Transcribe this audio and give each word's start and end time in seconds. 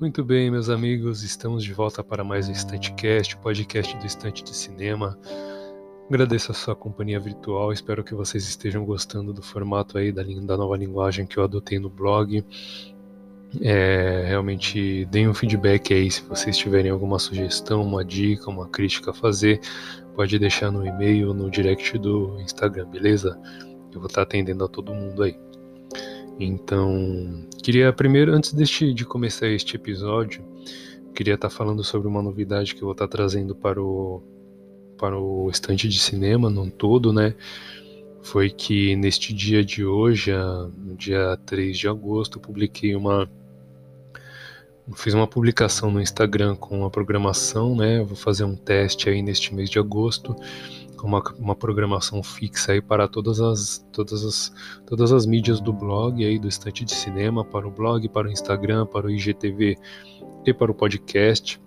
Muito 0.00 0.22
bem, 0.22 0.50
meus 0.50 0.68
amigos, 0.68 1.22
estamos 1.22 1.64
de 1.64 1.72
volta 1.72 2.04
para 2.04 2.22
mais 2.22 2.48
um 2.48 2.52
Estantecast, 2.52 3.36
o 3.36 3.38
podcast 3.38 3.96
do 3.96 4.04
Estante 4.04 4.44
de 4.44 4.54
Cinema. 4.54 5.18
Agradeço 6.08 6.52
a 6.52 6.54
sua 6.54 6.76
companhia 6.76 7.18
virtual, 7.18 7.72
espero 7.72 8.04
que 8.04 8.14
vocês 8.14 8.46
estejam 8.46 8.84
gostando 8.84 9.32
do 9.32 9.40
formato 9.40 9.96
aí 9.96 10.12
da, 10.12 10.22
da 10.22 10.56
nova 10.56 10.76
linguagem 10.76 11.26
que 11.26 11.38
eu 11.38 11.44
adotei 11.44 11.78
no 11.78 11.88
blog. 11.88 12.44
É, 13.62 14.24
realmente 14.26 15.04
deem 15.06 15.28
um 15.28 15.34
feedback 15.34 15.94
aí 15.94 16.10
se 16.10 16.22
vocês 16.22 16.58
tiverem 16.58 16.90
alguma 16.90 17.18
sugestão, 17.18 17.82
uma 17.82 18.04
dica, 18.04 18.50
uma 18.50 18.68
crítica 18.68 19.12
a 19.12 19.14
fazer, 19.14 19.60
pode 20.14 20.38
deixar 20.38 20.70
no 20.70 20.86
e-mail, 20.86 21.32
no 21.32 21.50
direct 21.50 21.96
do 21.98 22.38
Instagram, 22.40 22.86
beleza? 22.90 23.40
Eu 23.94 24.00
vou 24.00 24.08
estar 24.08 24.22
atendendo 24.22 24.64
a 24.64 24.68
todo 24.68 24.94
mundo 24.94 25.22
aí. 25.22 25.36
Então, 26.38 27.46
queria 27.62 27.92
primeiro, 27.92 28.32
antes 28.32 28.52
deste, 28.52 28.92
de 28.92 29.04
começar 29.04 29.46
este 29.46 29.76
episódio, 29.76 30.44
queria 31.14 31.34
estar 31.34 31.48
falando 31.48 31.84
sobre 31.84 32.08
uma 32.08 32.20
novidade 32.20 32.74
que 32.74 32.82
eu 32.82 32.86
vou 32.86 32.92
estar 32.92 33.06
trazendo 33.06 33.54
para 33.54 33.80
o, 33.80 34.20
para 34.98 35.16
o 35.16 35.48
estante 35.48 35.88
de 35.88 35.98
cinema 35.98 36.50
no 36.50 36.68
todo, 36.70 37.12
né? 37.12 37.34
Foi 38.20 38.50
que 38.50 38.96
neste 38.96 39.32
dia 39.32 39.64
de 39.64 39.84
hoje, 39.84 40.32
no 40.76 40.96
dia 40.96 41.38
3 41.46 41.78
de 41.78 41.86
agosto, 41.86 42.38
eu 42.38 42.42
publiquei 42.42 42.96
uma. 42.96 43.30
Fiz 44.96 45.14
uma 45.14 45.26
publicação 45.26 45.90
no 45.90 46.00
Instagram 46.00 46.56
com 46.56 46.84
a 46.84 46.90
programação, 46.90 47.76
né? 47.76 48.02
Vou 48.02 48.16
fazer 48.16 48.44
um 48.44 48.56
teste 48.56 49.08
aí 49.08 49.22
neste 49.22 49.54
mês 49.54 49.70
de 49.70 49.78
agosto 49.78 50.34
uma, 51.04 51.22
uma 51.38 51.54
programação 51.54 52.22
fixa 52.22 52.72
aí 52.72 52.80
para 52.80 53.06
todas 53.06 53.40
as, 53.40 53.86
todas, 53.92 54.24
as, 54.24 54.52
todas 54.86 55.12
as 55.12 55.26
mídias 55.26 55.60
do 55.60 55.72
blog 55.72 56.24
aí 56.24 56.38
do 56.38 56.48
Estante 56.48 56.84
de 56.84 56.94
Cinema, 56.94 57.44
para 57.44 57.68
o 57.68 57.70
blog, 57.70 58.08
para 58.08 58.26
o 58.26 58.30
Instagram, 58.30 58.86
para 58.86 59.06
o 59.06 59.10
IGTV 59.10 59.76
e 60.46 60.54
para 60.54 60.70
o 60.70 60.74
podcast. 60.74 61.60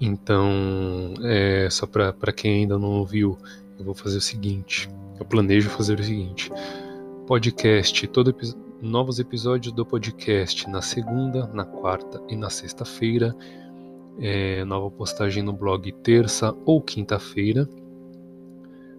Então, 0.00 1.14
é, 1.22 1.68
só 1.70 1.86
para 1.86 2.32
quem 2.32 2.62
ainda 2.62 2.78
não 2.78 2.90
ouviu, 2.98 3.36
eu 3.78 3.84
vou 3.84 3.94
fazer 3.94 4.18
o 4.18 4.22
seguinte. 4.22 4.88
Eu 5.18 5.24
planejo 5.24 5.70
fazer 5.70 5.98
o 5.98 6.04
seguinte: 6.04 6.50
podcast, 7.26 8.06
todo 8.08 8.34
novos 8.80 9.18
episódios 9.18 9.74
do 9.74 9.84
podcast 9.86 10.68
na 10.68 10.82
segunda, 10.82 11.46
na 11.48 11.64
quarta 11.64 12.22
e 12.28 12.36
na 12.36 12.50
sexta-feira. 12.50 13.34
É, 14.18 14.64
nova 14.64 14.90
postagem 14.90 15.42
no 15.42 15.52
blog 15.52 15.92
terça 16.02 16.54
ou 16.64 16.80
quinta-feira. 16.80 17.68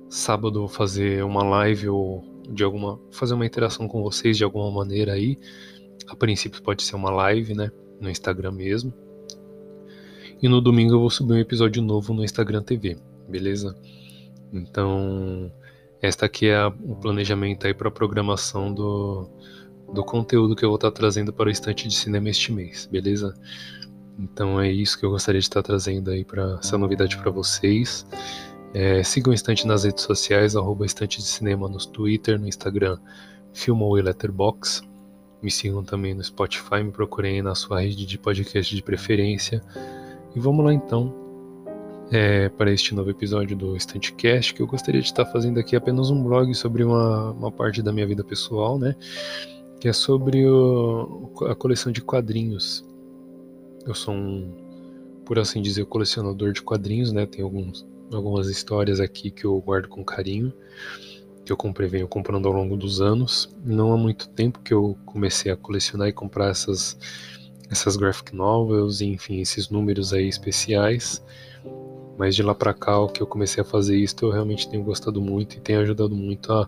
Sábado 0.10 0.60
vou 0.60 0.68
fazer 0.68 1.24
uma 1.24 1.44
live 1.44 1.90
ou 1.90 2.24
de 2.50 2.64
alguma 2.64 3.00
fazer 3.12 3.34
uma 3.34 3.46
interação 3.46 3.88
com 3.88 4.02
vocês 4.02 4.38
de 4.38 4.44
alguma 4.44 4.72
maneira 4.72 5.14
aí. 5.14 5.38
A 6.08 6.16
princípio 6.16 6.62
pode 6.62 6.84
ser 6.84 6.96
uma 6.96 7.10
live, 7.10 7.54
né, 7.54 7.72
no 8.00 8.10
Instagram 8.10 8.52
mesmo. 8.52 8.94
E 10.42 10.48
no 10.48 10.62
domingo 10.62 10.94
eu 10.94 11.00
vou 11.00 11.10
subir 11.10 11.34
um 11.34 11.38
episódio 11.38 11.82
novo 11.82 12.14
no 12.14 12.24
Instagram 12.24 12.62
TV, 12.62 12.98
beleza? 13.28 13.76
Então, 14.54 15.52
esta 16.02 16.26
aqui 16.26 16.48
é 16.48 16.66
o 16.66 16.96
planejamento 16.96 17.66
aí 17.66 17.74
para 17.74 17.90
a 17.90 17.92
programação 17.92 18.72
do, 18.74 19.28
do 19.94 20.04
conteúdo 20.04 20.56
que 20.56 20.64
eu 20.64 20.70
vou 20.70 20.76
estar 20.76 20.92
trazendo 20.92 21.34
para 21.34 21.48
o 21.48 21.52
estante 21.52 21.88
de 21.88 21.96
cinema 21.96 22.30
este 22.30 22.54
mês, 22.54 22.88
beleza? 22.90 23.34
Então 24.20 24.60
é 24.60 24.72
isso 24.72 24.98
que 24.98 25.06
eu 25.06 25.12
gostaria 25.12 25.40
de 25.40 25.46
estar 25.46 25.62
trazendo 25.62 26.12
aí 26.12 26.24
para 26.24 26.60
essa 26.60 26.78
novidade 26.78 27.18
para 27.18 27.32
vocês. 27.32 28.06
É, 28.74 29.02
sigam 29.04 29.32
o 29.32 29.34
Estante 29.34 29.66
nas 29.66 29.84
redes 29.84 30.04
sociais, 30.04 30.56
arroba 30.56 30.86
de 30.86 31.22
Cinema 31.22 31.68
no 31.68 31.78
Twitter, 31.78 32.40
no 32.40 32.48
Instagram, 32.48 32.98
Filmou 33.54 33.98
e 33.98 34.02
Letterbox. 34.02 34.84
Me 35.42 35.50
sigam 35.50 35.84
também 35.84 36.14
no 36.14 36.24
Spotify, 36.24 36.84
me 36.84 36.92
procurem 36.92 37.42
na 37.42 37.56
sua 37.56 37.82
rede 37.82 38.06
de 38.06 38.18
podcast 38.18 38.76
de 38.76 38.82
preferência. 38.82 39.62
E 40.36 40.40
vamos 40.40 40.66
lá 40.66 40.74
então 40.74 41.14
é, 42.12 42.50
para 42.50 42.72
este 42.72 42.94
novo 42.94 43.10
episódio 43.10 43.56
do 43.56 43.76
Estante 43.76 44.14
Cast, 44.14 44.54
que 44.54 44.62
eu 44.62 44.68
gostaria 44.68 45.02
de 45.02 45.08
estar 45.08 45.26
fazendo 45.26 45.60
aqui 45.60 45.76
apenas 45.76 46.10
um 46.10 46.24
blog 46.24 46.54
sobre 46.54 46.84
uma, 46.84 47.32
uma 47.32 47.52
parte 47.52 47.82
da 47.82 47.92
minha 47.92 48.06
vida 48.06 48.24
pessoal, 48.24 48.78
né? 48.78 48.96
Que 49.80 49.88
é 49.88 49.94
sobre 49.94 50.48
o, 50.48 51.32
a 51.50 51.56
coleção 51.56 51.92
de 51.92 52.02
quadrinhos. 52.02 52.86
Eu 53.86 53.94
sou 53.94 54.14
um, 54.14 54.52
por 55.26 55.38
assim 55.40 55.62
dizer, 55.62 55.86
colecionador 55.86 56.52
de 56.52 56.62
quadrinhos, 56.62 57.12
né? 57.12 57.26
Tem 57.26 57.44
alguns 57.44 57.86
algumas 58.12 58.48
histórias 58.48 59.00
aqui 59.00 59.32
que 59.32 59.46
eu 59.46 59.60
guardo 59.60 59.88
com 59.88 60.04
carinho, 60.04 60.54
que 61.46 61.52
eu 61.52 61.58
comprei, 61.58 61.88
venho 61.88 62.08
comprando 62.08 62.48
ao 62.48 62.54
longo 62.54 62.76
dos 62.76 63.02
anos. 63.02 63.50
Não 63.64 63.94
há 63.94 63.98
muito 63.98 64.30
tempo 64.30 64.60
que 64.60 64.74
eu 64.74 64.98
comecei 65.06 65.52
a 65.52 65.58
colecionar 65.58 66.08
e 66.08 66.14
comprar 66.14 66.50
essas 66.50 66.98
essas 67.70 67.98
graphic 67.98 68.34
novels, 68.36 69.02
enfim, 69.02 69.42
esses 69.42 69.70
números 69.70 70.14
aí 70.14 70.28
especiais. 70.28 71.24
Mas 72.18 72.36
de 72.36 72.42
lá 72.42 72.56
para 72.56 72.74
cá, 72.74 73.00
o 73.00 73.08
que 73.08 73.22
eu 73.22 73.28
comecei 73.28 73.62
a 73.62 73.66
fazer 73.66 73.96
isso, 73.98 74.16
eu 74.22 74.32
realmente 74.32 74.70
tenho 74.70 74.84
gostado 74.84 75.22
muito 75.22 75.58
e 75.58 75.60
tem 75.60 75.76
ajudado 75.76 76.16
muito 76.16 76.52
a, 76.52 76.68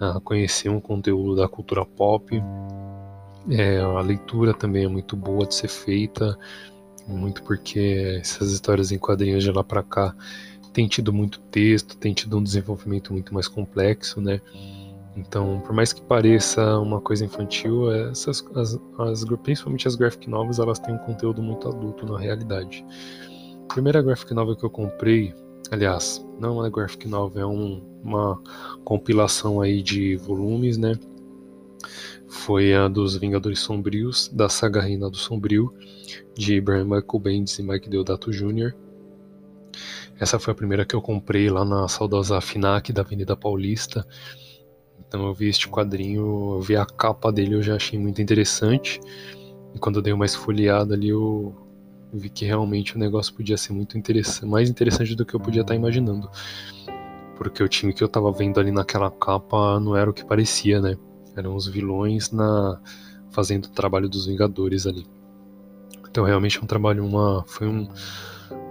a 0.00 0.20
conhecer 0.20 0.68
um 0.68 0.80
conteúdo 0.80 1.36
da 1.36 1.48
cultura 1.48 1.84
pop. 1.84 2.42
É, 3.48 3.78
a 3.78 4.00
leitura 4.00 4.52
também 4.52 4.84
é 4.84 4.88
muito 4.88 5.16
boa 5.16 5.46
de 5.46 5.54
ser 5.54 5.68
feita, 5.68 6.36
muito 7.06 7.42
porque 7.44 8.18
essas 8.20 8.50
histórias 8.50 8.90
em 8.90 8.98
quadrinhos 8.98 9.44
de 9.44 9.52
lá 9.52 9.62
para 9.62 9.82
cá 9.82 10.14
tem 10.76 10.86
tido 10.86 11.10
muito 11.10 11.40
texto, 11.50 11.96
tem 11.96 12.12
tido 12.12 12.36
um 12.36 12.42
desenvolvimento 12.42 13.10
muito 13.10 13.32
mais 13.32 13.48
complexo, 13.48 14.20
né? 14.20 14.42
Então, 15.16 15.58
por 15.64 15.72
mais 15.74 15.90
que 15.90 16.02
pareça 16.02 16.78
uma 16.78 17.00
coisa 17.00 17.24
infantil, 17.24 17.90
essas, 17.90 18.44
as, 18.54 18.78
as, 18.98 19.24
principalmente 19.42 19.88
as 19.88 19.94
graphic 19.94 20.28
novels, 20.28 20.58
elas 20.58 20.78
têm 20.78 20.94
um 20.94 20.98
conteúdo 20.98 21.42
muito 21.42 21.66
adulto 21.66 22.04
na 22.04 22.18
realidade. 22.18 22.84
A 23.64 23.72
primeira 23.72 24.02
graphic 24.02 24.34
novel 24.34 24.54
que 24.54 24.66
eu 24.66 24.68
comprei, 24.68 25.32
aliás, 25.70 26.22
não 26.38 26.62
é 26.62 26.68
graphic 26.68 27.08
novel, 27.08 27.42
é 27.42 27.46
um, 27.46 27.82
uma 28.04 28.38
compilação 28.84 29.62
aí 29.62 29.82
de 29.82 30.16
volumes, 30.16 30.76
né? 30.76 30.92
Foi 32.28 32.74
a 32.74 32.86
dos 32.86 33.16
Vingadores 33.16 33.60
Sombrios, 33.60 34.28
da 34.28 34.50
saga 34.50 34.82
Reina 34.82 35.08
do 35.08 35.16
Sombrio, 35.16 35.72
de 36.34 36.60
Brian 36.60 36.84
Michael 36.84 37.18
Bendis 37.18 37.58
e 37.58 37.62
Mike 37.62 37.88
Deodato 37.88 38.30
Jr. 38.30 38.74
Essa 40.18 40.38
foi 40.38 40.52
a 40.52 40.54
primeira 40.54 40.84
que 40.84 40.96
eu 40.96 41.02
comprei 41.02 41.50
lá 41.50 41.64
na 41.64 41.86
saudosa 41.88 42.40
FINAC 42.40 42.92
da 42.92 43.02
Avenida 43.02 43.36
Paulista. 43.36 44.06
Então 45.06 45.26
eu 45.26 45.34
vi 45.34 45.48
este 45.48 45.68
quadrinho, 45.68 46.54
eu 46.54 46.60
vi 46.60 46.74
a 46.74 46.86
capa 46.86 47.30
dele, 47.30 47.54
eu 47.54 47.62
já 47.62 47.76
achei 47.76 47.98
muito 47.98 48.22
interessante. 48.22 48.98
E 49.74 49.78
quando 49.78 49.96
eu 49.96 50.02
dei 50.02 50.12
uma 50.12 50.24
esfoliada 50.24 50.94
ali, 50.94 51.10
eu 51.10 51.54
vi 52.12 52.30
que 52.30 52.46
realmente 52.46 52.96
o 52.96 52.98
negócio 52.98 53.34
podia 53.34 53.58
ser 53.58 53.72
muito 53.74 53.98
interessante, 53.98 54.46
mais 54.46 54.70
interessante 54.70 55.14
do 55.14 55.24
que 55.24 55.34
eu 55.34 55.40
podia 55.40 55.60
estar 55.60 55.74
imaginando. 55.74 56.30
Porque 57.36 57.62
o 57.62 57.68
time 57.68 57.92
que 57.92 58.02
eu 58.02 58.06
estava 58.06 58.32
vendo 58.32 58.58
ali 58.58 58.72
naquela 58.72 59.10
capa 59.10 59.78
não 59.78 59.94
era 59.94 60.08
o 60.08 60.14
que 60.14 60.24
parecia, 60.24 60.80
né? 60.80 60.96
Eram 61.36 61.54
os 61.54 61.66
vilões 61.68 62.30
na 62.30 62.80
fazendo 63.30 63.66
o 63.66 63.70
trabalho 63.70 64.08
dos 64.08 64.26
Vingadores 64.26 64.86
ali. 64.86 65.06
Então 66.08 66.24
realmente 66.24 66.58
é 66.58 66.62
um 66.62 66.66
trabalho, 66.66 67.04
uma 67.04 67.44
foi 67.46 67.68
um 67.68 67.86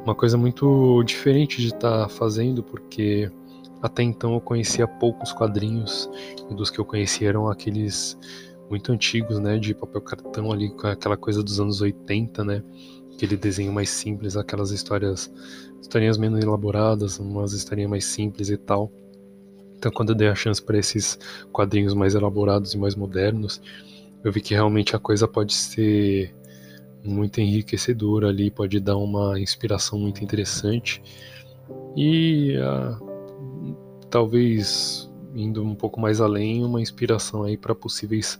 uma 0.05 0.13
coisa 0.15 0.37
muito 0.37 1.03
diferente 1.03 1.59
de 1.59 1.67
estar 1.67 2.03
tá 2.03 2.07
fazendo, 2.07 2.61
porque 2.61 3.29
até 3.81 4.03
então 4.03 4.35
eu 4.35 4.39
conhecia 4.39 4.87
poucos 4.87 5.33
quadrinhos 5.33 6.09
e 6.49 6.53
dos 6.53 6.69
que 6.69 6.79
eu 6.79 6.85
conhecia 6.85 7.29
eram 7.29 7.49
aqueles 7.49 8.17
muito 8.69 8.91
antigos, 8.91 9.39
né, 9.39 9.57
de 9.57 9.73
papel 9.73 10.01
cartão 10.01 10.51
ali 10.51 10.69
com 10.69 10.87
aquela 10.87 11.17
coisa 11.17 11.43
dos 11.43 11.59
anos 11.59 11.81
80, 11.81 12.43
né? 12.43 12.63
Aquele 13.13 13.37
desenho 13.37 13.71
mais 13.71 13.89
simples, 13.89 14.35
aquelas 14.35 14.71
histórias, 14.71 15.31
historinhas 15.81 16.17
menos 16.17 16.43
elaboradas, 16.43 17.19
umas 17.19 17.53
historinhas 17.53 17.89
mais 17.89 18.05
simples 18.05 18.49
e 18.49 18.57
tal. 18.57 18.91
Então, 19.77 19.91
quando 19.91 20.09
eu 20.09 20.15
dei 20.15 20.27
a 20.27 20.35
chance 20.35 20.61
para 20.61 20.77
esses 20.77 21.17
quadrinhos 21.51 21.93
mais 21.93 22.15
elaborados 22.15 22.73
e 22.73 22.77
mais 22.77 22.95
modernos, 22.95 23.61
eu 24.23 24.31
vi 24.31 24.41
que 24.41 24.53
realmente 24.53 24.95
a 24.95 24.99
coisa 24.99 25.27
pode 25.27 25.53
ser 25.53 26.33
muito 27.05 27.39
enriquecedora 27.39 28.29
ali, 28.29 28.49
pode 28.51 28.79
dar 28.79 28.97
uma 28.97 29.39
inspiração 29.39 29.99
muito 29.99 30.23
interessante. 30.23 31.01
E 31.95 32.55
uh, 32.57 33.75
talvez 34.09 35.09
indo 35.35 35.63
um 35.63 35.75
pouco 35.75 35.99
mais 35.99 36.21
além, 36.21 36.63
uma 36.63 36.81
inspiração 36.81 37.43
aí 37.43 37.57
para 37.57 37.75
possíveis 37.75 38.39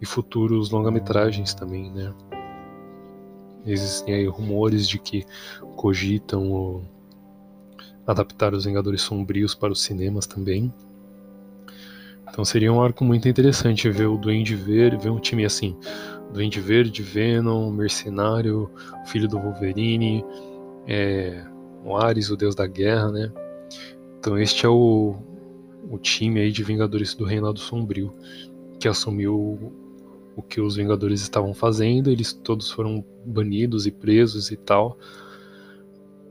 e 0.00 0.06
futuros 0.06 0.70
longa-metragens 0.70 1.54
também, 1.54 1.90
né? 1.92 2.12
Existem 3.64 4.14
aí 4.14 4.26
rumores 4.26 4.88
de 4.88 4.98
que 4.98 5.24
cogitam 5.76 6.82
adaptar 8.04 8.52
os 8.52 8.64
Vingadores 8.64 9.02
Sombrios 9.02 9.54
para 9.54 9.72
os 9.72 9.80
cinemas 9.82 10.26
também. 10.26 10.74
Então 12.28 12.44
seria 12.44 12.72
um 12.72 12.82
arco 12.82 13.04
muito 13.04 13.28
interessante 13.28 13.88
ver 13.88 14.06
o 14.06 14.16
Duende 14.16 14.56
Verde, 14.56 14.96
ver 14.96 15.10
um 15.10 15.20
time 15.20 15.44
assim, 15.44 15.76
Duende 16.32 16.60
Verde, 16.60 17.02
Venom, 17.02 17.70
Mercenário, 17.70 18.70
filho 19.06 19.28
do 19.28 19.38
Wolverine, 19.38 20.24
é, 20.86 21.44
o 21.84 21.96
Ares, 21.96 22.30
o 22.30 22.36
deus 22.36 22.54
da 22.54 22.66
guerra, 22.66 23.10
né? 23.10 23.32
Então 24.18 24.38
este 24.38 24.64
é 24.64 24.68
o, 24.68 25.16
o 25.90 25.98
time 25.98 26.40
aí 26.40 26.52
de 26.52 26.62
Vingadores 26.62 27.14
do 27.14 27.24
Reinado 27.24 27.58
Sombrio, 27.58 28.12
que 28.78 28.88
assumiu 28.88 29.72
o 30.36 30.42
que 30.42 30.60
os 30.60 30.76
Vingadores 30.76 31.20
estavam 31.20 31.52
fazendo, 31.52 32.10
eles 32.10 32.32
todos 32.32 32.70
foram 32.70 33.04
banidos 33.24 33.86
e 33.86 33.90
presos 33.90 34.50
e 34.50 34.56
tal. 34.56 34.98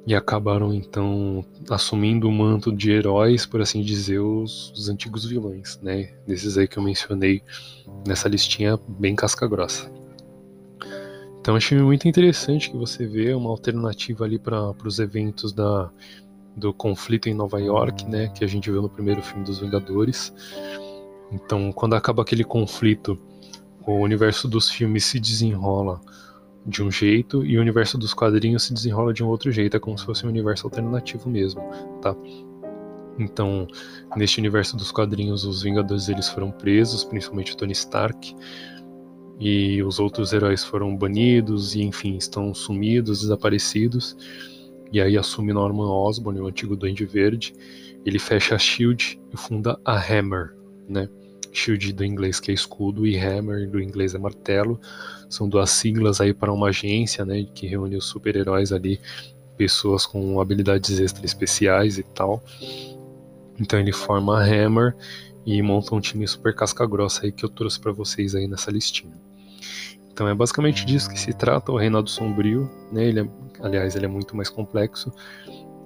E 0.05 0.15
acabaram 0.15 0.73
então 0.73 1.45
assumindo 1.69 2.27
o 2.27 2.31
manto 2.31 2.71
de 2.71 2.91
heróis, 2.91 3.45
por 3.45 3.61
assim 3.61 3.81
dizer, 3.81 4.19
os, 4.19 4.71
os 4.71 4.89
antigos 4.89 5.25
vilões, 5.25 5.79
né? 5.81 6.13
Desses 6.25 6.57
aí 6.57 6.67
que 6.67 6.77
eu 6.77 6.83
mencionei 6.83 7.43
nessa 8.07 8.27
listinha 8.27 8.79
bem 8.87 9.15
casca 9.15 9.47
grossa. 9.47 9.91
Então 11.39 11.55
achei 11.55 11.77
muito 11.77 12.07
interessante 12.07 12.69
que 12.71 12.77
você 12.77 13.05
vê 13.05 13.33
uma 13.33 13.49
alternativa 13.49 14.25
ali 14.25 14.39
para 14.39 14.73
os 14.83 14.99
eventos 14.99 15.53
da, 15.53 15.89
do 16.55 16.73
conflito 16.73 17.29
em 17.29 17.33
Nova 17.33 17.59
York, 17.59 18.05
né? 18.09 18.27
Que 18.29 18.43
a 18.43 18.47
gente 18.47 18.71
viu 18.71 18.81
no 18.81 18.89
primeiro 18.89 19.21
filme 19.21 19.43
dos 19.43 19.59
Vingadores. 19.59 20.33
Então, 21.31 21.71
quando 21.71 21.95
acaba 21.95 22.23
aquele 22.23 22.43
conflito 22.43 23.17
o 23.85 23.93
universo 23.93 24.47
dos 24.47 24.69
filmes 24.69 25.05
se 25.05 25.19
desenrola 25.19 25.99
de 26.65 26.83
um 26.83 26.91
jeito 26.91 27.45
e 27.45 27.57
o 27.57 27.61
universo 27.61 27.97
dos 27.97 28.13
quadrinhos 28.13 28.63
se 28.63 28.73
desenrola 28.73 29.13
de 29.13 29.23
um 29.23 29.27
outro 29.27 29.51
jeito, 29.51 29.77
é 29.77 29.79
como 29.79 29.97
se 29.97 30.05
fosse 30.05 30.25
um 30.25 30.29
universo 30.29 30.67
alternativo 30.67 31.29
mesmo, 31.29 31.61
tá? 32.01 32.15
Então, 33.17 33.67
neste 34.15 34.39
universo 34.39 34.77
dos 34.77 34.91
quadrinhos, 34.91 35.43
os 35.43 35.63
Vingadores 35.63 36.07
eles 36.09 36.29
foram 36.29 36.51
presos, 36.51 37.03
principalmente 37.03 37.57
Tony 37.57 37.73
Stark, 37.73 38.35
e 39.39 39.81
os 39.81 39.99
outros 39.99 40.33
heróis 40.33 40.63
foram 40.63 40.95
banidos 40.95 41.73
e 41.73 41.81
enfim, 41.81 42.15
estão 42.15 42.53
sumidos, 42.53 43.21
desaparecidos. 43.21 44.15
E 44.91 45.01
aí 45.01 45.17
assume 45.17 45.51
Norman 45.51 45.89
Osborn, 45.89 46.39
o 46.41 46.47
antigo 46.47 46.75
Duende 46.75 47.05
Verde, 47.05 47.53
ele 48.05 48.19
fecha 48.19 48.55
a 48.55 48.59
Shield 48.59 49.19
e 49.33 49.37
funda 49.37 49.79
a 49.83 49.97
Hammer, 49.97 50.55
né? 50.87 51.09
Shield 51.51 51.93
do 51.93 52.05
inglês 52.05 52.39
que 52.39 52.51
é 52.51 52.53
escudo 52.53 53.05
e 53.05 53.17
Hammer 53.17 53.69
do 53.69 53.81
inglês 53.81 54.15
é 54.15 54.17
martelo. 54.17 54.79
São 55.29 55.47
duas 55.47 55.69
siglas 55.69 56.21
aí 56.21 56.33
para 56.33 56.51
uma 56.51 56.69
agência, 56.69 57.25
né, 57.25 57.45
que 57.53 57.67
reúne 57.67 57.95
os 57.95 58.05
super-heróis 58.05 58.71
ali, 58.71 58.99
pessoas 59.57 60.05
com 60.05 60.39
habilidades 60.39 60.99
extra 60.99 61.25
especiais 61.25 61.97
e 61.97 62.03
tal. 62.03 62.43
Então 63.59 63.79
ele 63.79 63.91
forma 63.91 64.39
a 64.39 64.43
Hammer 64.43 64.95
e 65.45 65.61
monta 65.61 65.95
um 65.95 65.99
time 65.99 66.27
super 66.27 66.53
casca 66.53 66.85
grossa 66.85 67.25
aí 67.25 67.31
que 67.31 67.43
eu 67.43 67.49
trouxe 67.49 67.79
para 67.79 67.91
vocês 67.91 68.35
aí 68.35 68.47
nessa 68.47 68.71
listinha. 68.71 69.13
Então 70.11 70.27
é 70.27 70.35
basicamente 70.35 70.85
disso 70.85 71.09
que 71.09 71.19
se 71.19 71.33
trata 71.33 71.71
o 71.71 71.77
Reinado 71.77 72.09
Sombrio, 72.09 72.69
né? 72.91 73.05
Ele 73.05 73.21
é, 73.21 73.29
aliás, 73.61 73.95
ele 73.95 74.05
é 74.05 74.09
muito 74.09 74.35
mais 74.35 74.49
complexo, 74.49 75.11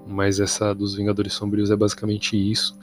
mas 0.05 0.39
essa 0.39 0.73
dos 0.73 0.95
Vingadores 0.95 1.33
Sombrios 1.33 1.71
é 1.71 1.75
basicamente 1.75 2.35
isso. 2.35 2.77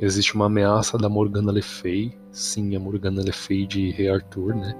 Existe 0.00 0.34
uma 0.34 0.46
ameaça 0.46 0.96
da 0.96 1.08
Morgana 1.10 1.52
Le 1.52 1.60
Fay, 1.60 2.12
sim, 2.32 2.74
a 2.74 2.80
Morgana 2.80 3.22
Le 3.22 3.32
Fay 3.32 3.66
de 3.66 3.90
Rei 3.90 4.08
Arthur, 4.08 4.54
né? 4.54 4.74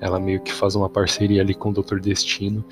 Ela 0.00 0.20
meio 0.20 0.42
que 0.42 0.52
faz 0.52 0.74
uma 0.74 0.88
parceria 0.88 1.40
ali 1.40 1.54
com 1.54 1.70
o 1.70 1.72
Doutor 1.72 1.98
Destino 1.98 2.62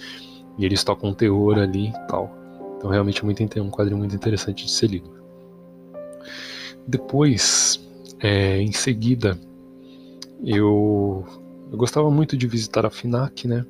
e 0.59 0.67
eles 0.67 0.85
tocam 0.85 1.15
terror 1.15 1.59
ali 1.59 1.89
e 1.89 2.07
tal. 2.07 2.31
Então 2.77 2.91
realmente 2.91 3.23
é 3.23 3.25
muito, 3.25 3.43
um 3.63 3.71
quadrinho 3.71 3.97
muito 3.97 4.15
interessante 4.15 4.67
de 4.67 4.71
ser 4.71 4.89
lido. 4.89 5.11
Depois, 6.87 7.81
é, 8.21 8.61
em 8.61 8.73
seguida, 8.73 9.39
eu, 10.45 11.25
eu 11.73 11.79
gostava 11.79 12.11
muito 12.11 12.37
de 12.37 12.47
visitar 12.47 12.85
a 12.85 12.91
FINAC, 12.91 13.49
né? 13.49 13.65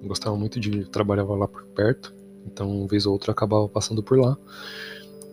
Eu 0.00 0.08
gostava 0.08 0.36
muito 0.36 0.60
de 0.60 0.84
trabalhava 0.84 1.34
lá 1.34 1.48
por 1.48 1.64
perto, 1.66 2.14
então 2.46 2.70
uma 2.70 2.86
vez 2.86 3.06
ou 3.06 3.12
outra 3.12 3.30
eu 3.30 3.32
acabava 3.32 3.68
passando 3.68 4.02
por 4.02 4.18
lá. 4.18 4.38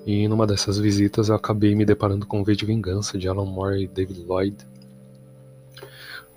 E 0.06 0.28
numa 0.28 0.48
dessas 0.48 0.78
visitas 0.78 1.30
eu 1.30 1.36
acabei 1.36 1.76
me 1.76 1.86
deparando 1.86 2.26
com 2.26 2.42
o 2.42 2.44
V 2.44 2.56
de 2.56 2.66
Vingança 2.66 3.18
de 3.18 3.28
Alan 3.28 3.46
Moore 3.46 3.84
e 3.84 3.88
David 3.88 4.24
Lloyd. 4.24 4.58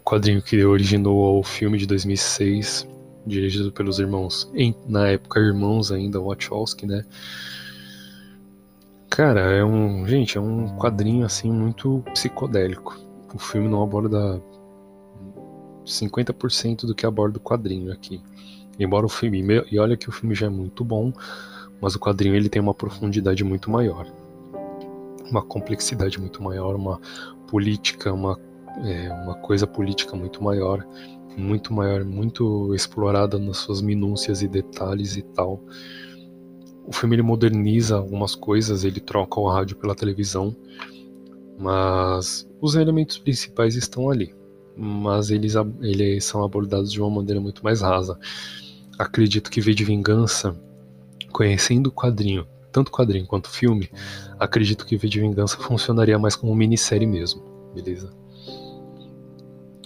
O 0.01 0.03
quadrinho 0.05 0.43
que 0.43 0.65
originou 0.65 1.39
o 1.39 1.43
filme 1.43 1.79
de 1.79 1.87
2006, 1.87 2.87
dirigido 3.27 3.71
pelos 3.71 3.99
irmãos, 3.99 4.51
em, 4.55 4.75
na 4.89 5.09
época 5.09 5.41
irmãos 5.41 5.93
ainda, 5.93 6.21
Wachowski, 6.21 6.87
né? 6.87 7.05
Cara, 9.09 9.41
é 9.41 9.65
um, 9.65 10.07
gente, 10.07 10.39
é 10.39 10.41
um 10.41 10.77
quadrinho 10.77 11.25
assim 11.25 11.53
muito 11.53 12.03
psicodélico. 12.13 12.99
O 13.35 13.39
filme 13.39 13.69
não 13.69 13.83
aborda 13.83 14.43
50% 15.85 16.87
do 16.87 16.95
que 16.95 17.07
aborda 17.07 17.39
o 17.39 17.41
quadrinho 17.41 17.93
aqui. 17.93 18.21
Embora 18.79 19.07
o 19.07 19.09
filme, 19.09 19.45
e 19.71 19.79
olha 19.79 19.97
que 19.97 20.09
o 20.09 20.13
filme 20.13 20.35
já 20.35 20.47
é 20.47 20.51
muito 20.51 20.83
bom, 20.83 21.13
mas 21.83 21.97
o 21.97 21.99
quadrinho 21.99 22.37
ele 22.37 22.49
tem 22.49 22.63
uma 22.63 22.73
profundidade 22.73 23.43
muito 23.43 23.69
maior, 23.69 24.07
uma 25.29 25.43
complexidade 25.43 26.21
muito 26.21 26.41
maior, 26.41 26.77
uma 26.77 27.01
política, 27.49 28.13
uma, 28.13 28.39
é, 28.85 29.13
uma 29.13 29.35
coisa 29.35 29.67
política 29.67 30.15
muito 30.15 30.43
maior, 30.45 30.87
muito 31.37 31.75
maior, 31.75 32.05
muito 32.05 32.73
explorada 32.73 33.37
nas 33.37 33.57
suas 33.57 33.83
minúcias 33.83 34.43
e 34.43 34.49
detalhes 34.49 35.17
e 35.17 35.23
tal. 35.23 35.61
O 36.87 36.93
filme 36.93 37.17
ele 37.17 37.23
moderniza 37.23 37.97
algumas 37.97 38.37
coisas, 38.37 38.85
ele 38.85 39.01
troca 39.01 39.41
o 39.41 39.49
rádio 39.49 39.77
pela 39.77 39.95
televisão, 39.95 40.55
mas 41.59 42.49
os 42.61 42.77
elementos 42.77 43.19
principais 43.19 43.75
estão 43.75 44.09
ali. 44.09 44.33
Mas 44.77 45.31
eles, 45.31 45.55
eles 45.81 46.25
são 46.25 46.45
abordados 46.45 46.93
de 46.93 47.01
uma 47.01 47.11
maneira 47.11 47.41
muito 47.41 47.63
mais 47.65 47.81
rasa. 47.81 48.19
Acredito 48.99 49.51
que 49.51 49.61
V 49.61 49.75
de 49.75 49.85
Vingança 49.85 50.57
Conhecendo 51.33 51.89
o 51.89 51.93
quadrinho, 51.93 52.47
tanto 52.71 52.91
quadrinho 52.91 53.27
quanto 53.27 53.49
filme, 53.49 53.91
acredito 54.39 54.85
que 54.85 54.97
V 54.97 55.09
de 55.09 55.21
Vingança 55.21 55.57
funcionaria 55.59 56.19
mais 56.19 56.37
como 56.37 56.55
minissérie 56.55 57.07
mesmo, 57.07 57.43
beleza? 57.75 58.11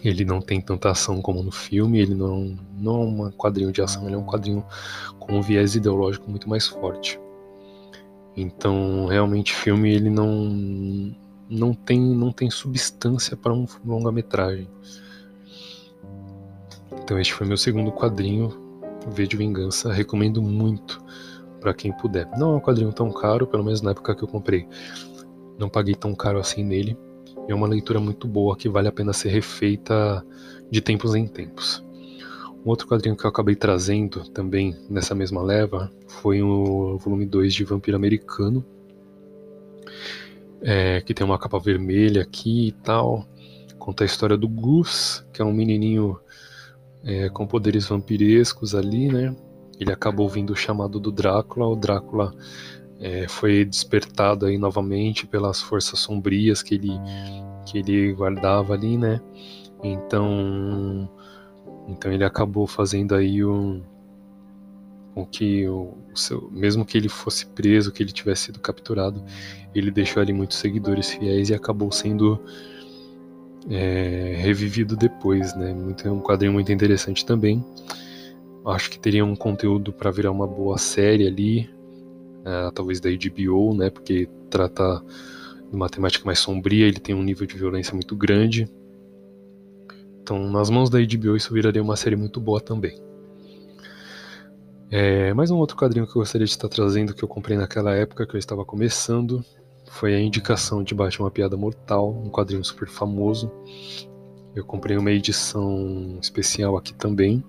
Ele 0.02 0.24
não 0.24 0.40
tem 0.40 0.60
tanta 0.60 0.90
ação 0.90 1.20
como 1.20 1.42
no 1.42 1.50
filme, 1.50 1.98
ele 1.98 2.14
não, 2.14 2.56
não 2.78 3.02
é 3.02 3.28
um 3.28 3.30
quadrinho 3.30 3.72
de 3.72 3.82
ação, 3.82 4.06
ele 4.06 4.14
é 4.14 4.18
um 4.18 4.24
quadrinho 4.24 4.64
com 5.18 5.38
um 5.38 5.42
viés 5.42 5.74
ideológico 5.74 6.30
muito 6.30 6.48
mais 6.48 6.66
forte. 6.66 7.18
Então, 8.36 9.06
realmente, 9.06 9.54
filme 9.54 9.92
ele 9.92 10.10
não 10.10 11.16
não 11.48 11.72
tem 11.72 12.00
não 12.00 12.32
tem 12.32 12.50
substância 12.50 13.36
para 13.36 13.52
um 13.52 13.66
longa-metragem. 13.84 14.68
Então, 17.00 17.18
este 17.18 17.32
foi 17.32 17.46
meu 17.46 17.56
segundo 17.56 17.90
quadrinho, 17.90 18.52
V 19.08 19.26
de 19.26 19.36
Vingança, 19.36 19.92
recomendo 19.92 20.42
muito 20.42 21.02
para 21.60 21.74
quem 21.74 21.92
puder. 21.92 22.28
Não 22.36 22.54
é 22.54 22.56
um 22.56 22.60
quadrinho 22.60 22.92
tão 22.92 23.10
caro, 23.10 23.46
pelo 23.46 23.64
menos 23.64 23.82
na 23.82 23.90
época 23.90 24.14
que 24.14 24.22
eu 24.22 24.28
comprei. 24.28 24.66
Não 25.58 25.68
paguei 25.68 25.94
tão 25.94 26.14
caro 26.14 26.38
assim 26.38 26.64
nele. 26.64 26.96
É 27.48 27.54
uma 27.54 27.66
leitura 27.66 28.00
muito 28.00 28.26
boa 28.26 28.56
que 28.56 28.68
vale 28.68 28.88
a 28.88 28.92
pena 28.92 29.12
ser 29.12 29.30
refeita 29.30 30.24
de 30.70 30.80
tempos 30.80 31.14
em 31.14 31.26
tempos. 31.26 31.84
Um 32.64 32.70
outro 32.70 32.88
quadrinho 32.88 33.16
que 33.16 33.24
eu 33.24 33.30
acabei 33.30 33.54
trazendo 33.54 34.28
também 34.30 34.76
nessa 34.90 35.14
mesma 35.14 35.40
leva 35.40 35.90
foi 36.08 36.42
o 36.42 36.98
volume 36.98 37.24
2 37.24 37.54
de 37.54 37.62
Vampiro 37.62 37.96
Americano, 37.96 38.64
é, 40.60 41.00
que 41.00 41.14
tem 41.14 41.24
uma 41.24 41.38
capa 41.38 41.60
vermelha 41.60 42.22
aqui 42.22 42.68
e 42.68 42.72
tal. 42.72 43.24
Conta 43.78 44.02
a 44.02 44.06
história 44.06 44.36
do 44.36 44.48
Gus, 44.48 45.24
que 45.32 45.40
é 45.40 45.44
um 45.44 45.52
menininho 45.52 46.18
é, 47.04 47.28
com 47.28 47.46
poderes 47.46 47.86
vampirescos 47.86 48.74
ali, 48.74 49.06
né? 49.12 49.36
Ele 49.78 49.92
acabou 49.92 50.24
ouvindo 50.24 50.52
o 50.52 50.56
chamado 50.56 50.98
do 50.98 51.10
Drácula. 51.12 51.66
O 51.66 51.76
Drácula 51.76 52.34
é, 53.00 53.28
foi 53.28 53.64
despertado 53.64 54.46
aí 54.46 54.58
novamente 54.58 55.26
pelas 55.26 55.60
forças 55.60 55.98
sombrias 55.98 56.62
que 56.62 56.74
ele, 56.74 56.92
que 57.66 57.78
ele 57.78 58.12
guardava 58.12 58.74
ali, 58.74 58.96
né? 58.96 59.20
Então, 59.82 61.08
então 61.88 62.10
ele 62.10 62.24
acabou 62.24 62.66
fazendo 62.66 63.14
aí 63.14 63.44
um 63.44 63.82
com 65.14 65.24
que 65.24 65.66
o, 65.66 65.96
o 66.12 66.16
seu, 66.16 66.50
mesmo 66.52 66.84
que 66.84 66.98
ele 66.98 67.08
fosse 67.08 67.46
preso, 67.46 67.90
que 67.90 68.02
ele 68.02 68.12
tivesse 68.12 68.44
sido 68.44 68.60
capturado, 68.60 69.24
ele 69.74 69.90
deixou 69.90 70.22
ali 70.22 70.30
muitos 70.30 70.58
seguidores 70.58 71.08
fiéis 71.08 71.48
e 71.48 71.54
acabou 71.54 71.90
sendo 71.90 72.38
é, 73.70 74.34
revivido 74.36 74.94
depois, 74.94 75.56
né? 75.56 75.72
Muito, 75.72 76.06
é 76.06 76.10
um 76.10 76.20
quadrinho 76.20 76.52
muito 76.52 76.70
interessante 76.70 77.24
também. 77.24 77.64
Acho 78.66 78.90
que 78.90 78.98
teria 78.98 79.24
um 79.24 79.36
conteúdo 79.36 79.92
para 79.92 80.10
virar 80.10 80.32
uma 80.32 80.46
boa 80.46 80.76
série 80.76 81.26
ali, 81.26 81.70
uh, 82.40 82.72
talvez 82.72 83.00
da 83.00 83.08
HBO, 83.08 83.74
né? 83.74 83.90
Porque 83.90 84.28
trata 84.50 85.02
de 85.70 85.76
uma 85.76 85.88
temática 85.88 86.24
mais 86.24 86.38
sombria, 86.40 86.86
ele 86.86 86.98
tem 86.98 87.14
um 87.14 87.22
nível 87.22 87.46
de 87.46 87.56
violência 87.56 87.94
muito 87.94 88.16
grande. 88.16 88.68
Então, 90.20 90.50
nas 90.50 90.68
mãos 90.68 90.90
da 90.90 90.98
HBO, 90.98 91.36
isso 91.36 91.54
viraria 91.54 91.80
uma 91.80 91.94
série 91.94 92.16
muito 92.16 92.40
boa 92.40 92.60
também. 92.60 93.00
É, 94.90 95.32
mais 95.34 95.50
um 95.50 95.56
outro 95.56 95.76
quadrinho 95.76 96.06
que 96.06 96.12
eu 96.12 96.20
gostaria 96.20 96.44
de 96.44 96.50
estar 96.50 96.68
trazendo 96.68 97.14
que 97.14 97.22
eu 97.22 97.28
comprei 97.28 97.56
naquela 97.56 97.92
época 97.94 98.26
que 98.26 98.34
eu 98.34 98.38
estava 98.38 98.64
começando 98.64 99.44
foi 99.88 100.14
a 100.14 100.20
indicação 100.20 100.82
de 100.82 100.94
Batman 100.94 101.30
Piada 101.30 101.56
Mortal, 101.56 102.10
um 102.10 102.30
quadrinho 102.30 102.64
super 102.64 102.88
famoso. 102.88 103.50
Eu 104.54 104.64
comprei 104.64 104.96
uma 104.96 105.10
edição 105.10 106.18
especial 106.20 106.76
aqui 106.76 106.94
também. 106.94 107.42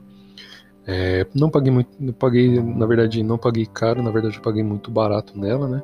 É, 0.87 1.27
não 1.35 1.49
paguei 1.49 1.71
muito, 1.71 2.13
paguei, 2.13 2.61
na 2.61 2.85
verdade, 2.85 3.21
não 3.21 3.37
paguei 3.37 3.65
caro, 3.65 4.01
na 4.01 4.09
verdade 4.09 4.37
eu 4.37 4.41
paguei 4.41 4.63
muito 4.63 4.89
barato 4.89 5.37
nela, 5.37 5.67
né? 5.67 5.83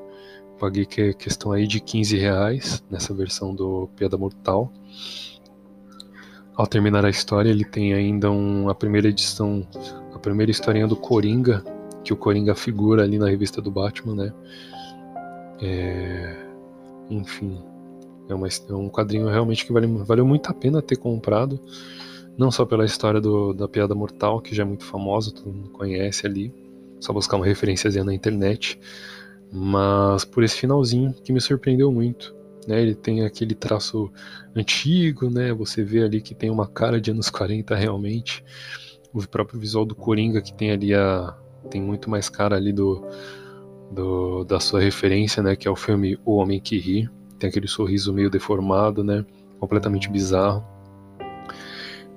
paguei 0.64 0.86
que 0.86 1.14
questão 1.16 1.52
aí 1.52 1.68
de 1.68 1.82
15 1.82 2.18
reais 2.18 2.82
nessa 2.90 3.14
versão 3.14 3.54
do 3.54 3.90
Piada 3.98 4.18
Mortal. 4.18 4.72
Ao 6.56 6.66
terminar 6.66 7.04
a 7.04 7.10
história, 7.10 7.50
ele 7.50 7.66
tem 7.66 7.94
ainda 7.94 8.32
um, 8.32 8.70
a 8.70 8.76
primeira 8.76 9.10
edição, 9.10 9.68
a 10.14 10.20
primeira 10.20 10.50
historinha 10.50 10.88
do 10.88 10.96
Coringa, 10.96 11.66
que 12.02 12.14
o 12.14 12.16
Coringa 12.16 12.56
figura 12.56 13.04
ali 13.04 13.20
na 13.20 13.28
revista 13.28 13.62
do 13.62 13.70
Batman, 13.70 14.16
né? 14.16 14.34
É, 15.62 16.46
enfim, 17.10 17.62
é, 18.30 18.34
uma, 18.34 18.48
é, 18.48 18.74
um 18.74 18.88
quadrinho 18.88 19.28
realmente 19.28 19.66
que 19.66 19.74
vale, 19.74 19.88
valeu 19.88 20.26
muito 20.26 20.50
a 20.50 20.54
pena 20.54 20.82
ter 20.82 20.96
comprado. 20.96 21.60
Não 22.38 22.52
só 22.52 22.66
pela 22.66 22.86
história 22.86 23.22
do, 23.22 23.54
da 23.54 23.68
piada 23.68 23.94
mortal, 23.94 24.42
que 24.42 24.56
já 24.56 24.64
é 24.64 24.66
muito 24.66 24.86
famosa, 24.86 25.32
todo 25.32 25.54
mundo 25.54 25.70
conhece 25.70 26.26
ali. 26.26 26.54
Só 27.00 27.14
buscar 27.14 27.38
uma 27.38 27.46
referência 27.46 28.04
na 28.04 28.14
internet. 28.14 28.80
Mas 29.52 30.26
por 30.26 30.44
esse 30.44 30.58
finalzinho 30.58 31.14
que 31.14 31.32
me 31.32 31.40
surpreendeu 31.40 31.92
muito. 31.92 32.34
Né? 32.68 32.82
Ele 32.82 32.96
tem 32.96 33.24
aquele 33.24 33.54
traço 33.54 34.12
antigo, 34.56 35.30
né? 35.30 35.54
Você 35.54 35.84
vê 35.84 36.04
ali 36.04 36.22
que 36.22 36.34
tem 36.34 36.50
uma 36.50 36.68
cara 36.68 37.00
de 37.00 37.12
anos 37.12 37.30
40 37.30 37.76
realmente. 37.76 38.44
O 39.14 39.28
próprio 39.28 39.60
visual 39.60 39.86
do 39.86 39.94
Coringa 39.94 40.42
que 40.42 40.54
tem 40.54 40.72
ali 40.72 40.94
a 40.94 41.38
tem 41.70 41.82
muito 41.82 42.10
mais 42.10 42.30
cara 42.30 42.56
ali 42.56 42.74
do, 42.74 43.06
do 43.92 44.44
da 44.44 44.60
sua 44.60 44.82
referência, 44.82 45.42
né, 45.42 45.56
que 45.56 45.68
é 45.68 45.72
o 45.72 45.76
filme 45.76 46.20
O 46.26 46.36
Homem 46.36 46.60
que 46.60 46.78
Ri. 46.78 47.10
Tem 47.40 47.50
aquele 47.50 47.68
sorriso 47.68 48.14
meio 48.14 48.30
deformado, 48.30 49.04
né? 49.04 49.26
Completamente 49.60 50.10
bizarro. 50.10 50.73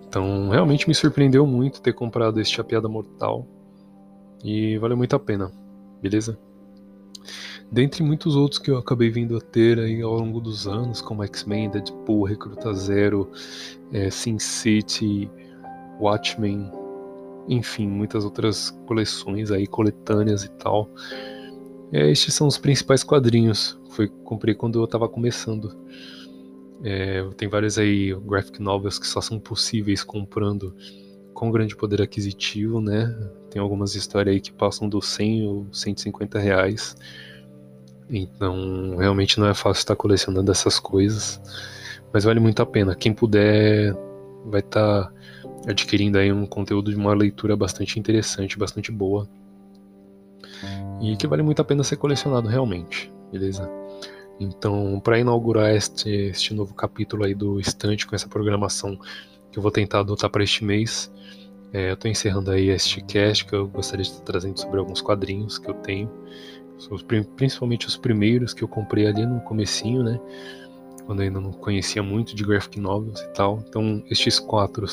Então, 0.09 0.49
realmente 0.51 0.89
me 0.89 0.95
surpreendeu 0.95 1.47
muito 1.47 1.81
ter 1.81 1.93
comprado 1.93 2.41
este 2.41 2.61
A 2.61 2.65
Piada 2.65 2.89
Mortal. 2.89 3.47
E 4.45 4.79
valeu 4.79 4.97
muito 4.97 5.17
a 5.17 5.19
pena, 5.19 5.53
beleza? 6.01 6.39
Dentre 7.71 8.03
muitos 8.03 8.37
outros 8.37 8.61
que 8.61 8.71
eu 8.71 8.79
acabei 8.79 9.11
vindo 9.11 9.37
a 9.37 9.41
ter 9.41 9.79
aí 9.79 10.01
ao 10.01 10.15
longo 10.15 10.41
dos 10.41 10.69
anos, 10.69 11.01
como 11.01 11.25
X-Men, 11.25 11.71
Deadpool, 11.71 12.25
Recruta 12.25 12.73
Zero, 12.73 13.31
é, 13.93 14.09
Sin 14.09 14.39
City, 14.39 15.29
Watchmen, 16.01 16.71
enfim, 17.49 17.89
muitas 17.89 18.25
outras 18.25 18.71
coleções 18.87 19.51
aí, 19.51 19.67
coletâneas 19.67 20.45
e 20.45 20.51
tal. 20.51 20.89
É, 21.93 22.11
estes 22.11 22.35
são 22.35 22.47
os 22.47 22.59
principais 22.59 23.03
quadrinhos. 23.03 23.79
Foi 23.91 24.09
comprei 24.09 24.55
quando 24.55 24.79
eu 24.79 24.85
estava 24.85 25.09
começando. 25.09 25.77
É, 26.85 27.23
tem 27.37 27.49
vários 27.49 27.79
aí 27.79 28.15
graphic 28.15 28.61
novels 28.61 28.99
que 28.99 29.07
só 29.07 29.21
são 29.21 29.39
possíveis 29.39 30.03
comprando 30.05 30.75
com 31.33 31.51
grande 31.51 31.77
poder 31.77 32.01
aquisitivo, 32.01 32.81
né? 32.81 33.15
Tem 33.51 33.61
algumas 33.61 33.95
histórias 33.95 34.35
aí 34.35 34.41
que 34.41 34.53
passam 34.53 34.89
dos 34.89 35.07
100 35.09 35.47
ou 35.47 35.67
150 35.73 36.39
reais. 36.39 36.97
Então, 38.09 38.97
realmente 38.97 39.39
não 39.39 39.47
é 39.47 39.55
fácil 39.55 39.81
estar 39.81 39.97
colecionando 39.97 40.51
essas 40.51 40.79
coisas. 40.79 41.41
Mas 42.13 42.25
vale 42.25 42.41
muito 42.41 42.63
a 42.63 42.67
pena. 42.67 42.95
Quem 42.95 43.13
puder 43.13 43.95
vai 44.47 44.61
estar 44.61 45.13
adquirindo 45.67 46.19
aí 46.19 46.33
um 46.33 46.47
conteúdo 46.47 46.91
de 46.91 46.97
uma 46.97 47.13
leitura 47.15 47.57
bastante 47.57 47.99
interessante, 47.99 48.59
bastante 48.59 48.91
boa. 48.91 49.29
E 51.03 51.17
que 51.17 51.27
vale 51.27 51.43
muito 51.43 51.61
a 51.61 51.65
pena 51.65 51.85
ser 51.85 51.97
colecionado 51.97 52.49
realmente, 52.49 53.13
beleza? 53.31 53.69
Então, 54.39 55.01
para 55.01 55.19
inaugurar 55.19 55.75
este, 55.75 56.11
este 56.11 56.53
novo 56.53 56.75
capítulo 56.75 57.25
aí 57.25 57.35
do 57.35 57.59
estante 57.59 58.07
com 58.07 58.15
essa 58.15 58.29
programação 58.29 58.99
que 59.51 59.59
eu 59.59 59.63
vou 59.63 59.71
tentar 59.71 60.01
adotar 60.01 60.29
para 60.31 60.45
este 60.45 60.63
mês, 60.65 61.11
é, 61.73 61.91
eu 61.91 61.95
estou 61.95 62.11
encerrando 62.11 62.51
aí 62.51 62.69
este 62.69 63.03
cast 63.03 63.47
que 63.47 63.55
eu 63.55 63.67
gostaria 63.67 64.05
de 64.05 64.11
estar 64.11 64.25
trazendo 64.25 64.59
sobre 64.61 64.79
alguns 64.79 65.01
quadrinhos 65.01 65.59
que 65.59 65.71
eu 65.71 65.75
tenho, 65.75 66.11
principalmente 67.37 67.87
os 67.87 67.97
primeiros 67.97 68.53
que 68.53 68.63
eu 68.63 68.69
comprei 68.69 69.07
ali 69.07 69.25
no 69.25 69.41
comecinho, 69.41 70.03
né? 70.03 70.21
Quando 71.07 71.23
ainda 71.23 71.41
não 71.41 71.53
conhecia 71.53 72.03
muito 72.03 72.35
de 72.35 72.45
graphic 72.45 72.81
novels 72.81 73.21
e 73.21 73.29
tal. 73.33 73.63
Então, 73.69 74.03
estes 74.11 74.41
quatro, 74.41 74.85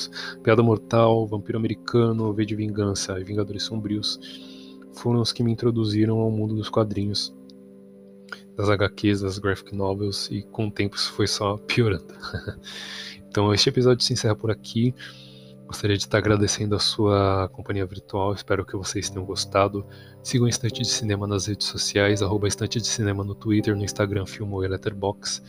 Piada 0.44 0.62
Mortal, 0.62 1.28
Vampiro 1.28 1.58
Americano, 1.58 2.32
V 2.34 2.46
de 2.46 2.56
Vingança 2.56 3.20
e 3.20 3.24
Vingadores 3.24 3.64
Sombrios, 3.64 4.20
foram 4.94 5.22
os 5.22 5.34
que 5.34 5.44
me 5.44 5.52
introduziram 5.52 6.20
ao 6.20 6.30
mundo 6.30 6.54
dos 6.54 6.70
quadrinhos 6.70 7.36
das 8.56 8.70
HQs, 8.70 9.22
das 9.22 9.40
graphic 9.40 9.76
novels, 9.76 10.30
e 10.32 10.44
com 10.44 10.68
o 10.68 10.72
tempo 10.72 10.96
isso 10.96 11.12
foi 11.14 11.28
só 11.28 11.58
piorando. 11.58 12.14
então 13.28 13.54
este 13.54 13.70
episódio 13.70 14.04
se 14.04 14.14
encerra 14.14 14.36
por 14.36 14.52
aqui. 14.52 14.94
Gostaria 15.66 15.98
de 15.98 16.04
estar 16.04 16.20
agradecendo 16.20 16.76
a 16.76 16.80
sua 16.80 17.50
companhia 17.52 17.86
virtual, 17.86 18.34
espero 18.34 18.66
que 18.66 18.76
vocês 18.76 19.10
tenham 19.10 19.26
gostado. 19.26 19.86
Sigam 20.22 20.46
o 20.46 20.50
Estante 20.50 20.82
de 20.82 20.88
Cinema 20.88 21.26
nas 21.26 21.48
redes 21.48 21.68
sociais, 21.68 22.22
arroba 22.22 22.48
Estante 22.48 22.80
de 22.80 22.88
Cinema 22.88 23.24
no 23.24 23.34
Twitter, 23.34 23.76
no 23.76 23.84
Instagram, 23.84 24.26
Filmo 24.26 24.64
e 24.64 24.68
Letterboxd. 24.68 25.42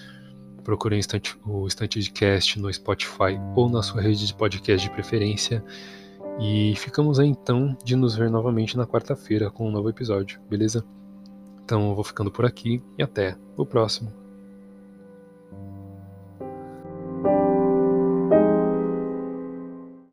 Procurem 0.62 1.00
o 1.44 1.66
Estante 1.66 2.00
de 2.00 2.10
Cast 2.10 2.58
no 2.58 2.72
Spotify 2.72 3.38
ou 3.54 3.68
na 3.68 3.82
sua 3.82 4.00
rede 4.00 4.26
de 4.26 4.34
podcast 4.34 4.88
de 4.88 4.94
preferência. 4.94 5.62
E 6.40 6.74
ficamos 6.76 7.20
aí 7.20 7.28
então 7.28 7.76
de 7.84 7.94
nos 7.94 8.16
ver 8.16 8.30
novamente 8.30 8.76
na 8.76 8.86
quarta-feira 8.86 9.50
com 9.50 9.68
um 9.68 9.70
novo 9.70 9.90
episódio, 9.90 10.40
beleza? 10.48 10.82
Então 11.64 11.88
eu 11.88 11.94
vou 11.94 12.04
ficando 12.04 12.30
por 12.30 12.44
aqui 12.44 12.82
e 12.98 13.02
até 13.02 13.36
o 13.56 13.64
próximo. 13.64 14.23